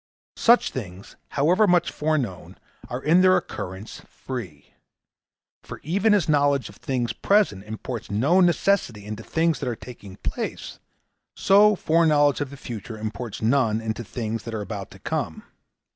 Such 0.37 0.71
things, 0.71 1.15
however 1.27 1.67
much 1.67 1.91
foreknown, 1.91 2.57
are 2.89 3.03
in 3.03 3.21
their 3.21 3.37
occurrence 3.37 4.01
free. 4.09 4.73
For 5.61 5.79
even 5.83 6.15
as 6.15 6.27
knowledge 6.27 6.69
of 6.69 6.77
things 6.77 7.13
present 7.13 7.63
imports 7.65 8.09
no 8.09 8.39
necessity 8.41 9.05
into 9.05 9.21
things 9.21 9.59
that 9.59 9.69
are 9.69 9.75
taking 9.75 10.15
place, 10.15 10.79
so 11.35 11.75
foreknowledge 11.75 12.41
of 12.41 12.49
the 12.49 12.57
future 12.57 12.97
imports 12.97 13.43
none 13.43 13.79
into 13.79 14.03
things 14.03 14.41
that 14.41 14.55
are 14.55 14.61
about 14.61 14.89
to 14.89 14.97
come. 14.97 15.43